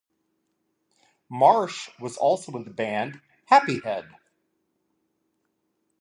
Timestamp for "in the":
2.57-2.71